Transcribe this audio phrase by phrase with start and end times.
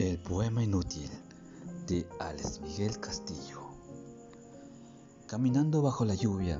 [0.00, 1.10] El poema inútil
[1.86, 3.60] de Alex Miguel Castillo.
[5.26, 6.58] Caminando bajo la lluvia,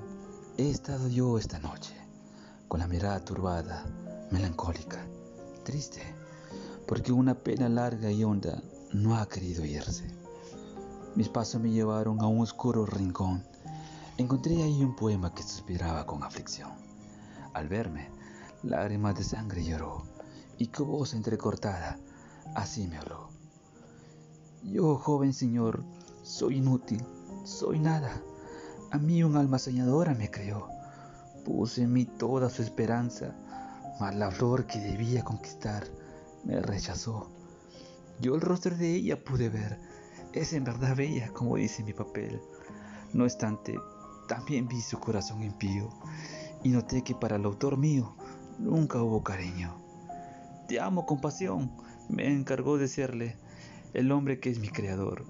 [0.58, 1.96] he estado yo esta noche,
[2.68, 3.86] con la mirada turbada,
[4.30, 5.06] melancólica,
[5.64, 6.02] triste,
[6.86, 8.62] porque una pena larga y honda
[8.92, 10.04] no ha querido irse.
[11.14, 13.42] Mis pasos me llevaron a un oscuro rincón.
[14.18, 16.72] Encontré ahí un poema que suspiraba con aflicción.
[17.54, 18.10] Al verme,
[18.62, 20.02] lágrimas de sangre lloró,
[20.58, 21.98] y con voz entrecortada,
[22.54, 23.30] así me habló.
[24.64, 25.82] Yo, joven señor,
[26.22, 27.04] soy inútil,
[27.44, 28.22] soy nada.
[28.90, 30.68] A mí un alma soñadora me creó.
[31.44, 33.34] Puse en mí toda su esperanza,
[33.98, 35.84] mas la flor que debía conquistar
[36.44, 37.28] me rechazó.
[38.20, 39.78] Yo el rostro de ella pude ver,
[40.32, 42.40] es en verdad bella, como dice mi papel.
[43.12, 43.78] No obstante,
[44.28, 45.88] también vi su corazón impío
[46.62, 48.14] y noté que para el autor mío
[48.58, 49.74] nunca hubo cariño.
[50.68, 51.72] Te amo con pasión,
[52.10, 53.36] me encargó decirle
[53.94, 55.24] el hombre que es mi creador,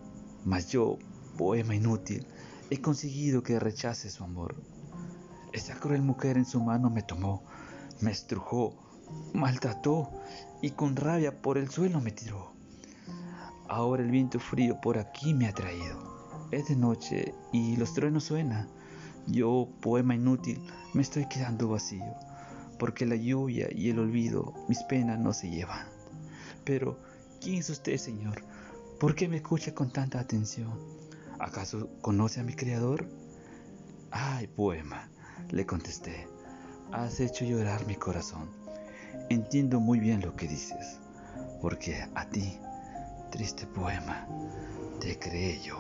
[0.45, 0.99] mas yo,
[1.37, 2.27] poema inútil,
[2.71, 4.55] he conseguido que rechace su amor.
[5.53, 7.43] Esa cruel mujer en su mano me tomó,
[8.01, 8.75] me estrujó,
[9.35, 10.11] maltrató
[10.63, 12.53] y con rabia por el suelo me tiró.
[13.69, 16.49] Ahora el viento frío por aquí me ha traído.
[16.51, 18.69] Es de noche y los truenos suenan.
[19.27, 20.61] Yo, poema inútil,
[20.95, 22.15] me estoy quedando vacío,
[22.79, 26.00] porque la lluvia y el olvido mis penas no se llevan.
[26.71, 27.01] Pero,
[27.41, 28.45] ¿quién es usted, Señor?
[29.01, 30.71] ¿Por qué me escucha con tanta atención?
[31.41, 33.09] ¿Acaso conoce a mi Creador?
[34.13, 35.11] Ay, poema,
[35.51, 36.29] le contesté,
[36.93, 38.49] has hecho llorar mi corazón.
[39.31, 41.01] Entiendo muy bien lo que dices,
[41.61, 42.61] porque a ti,
[43.33, 44.29] triste poema,
[45.01, 45.77] te creé yo.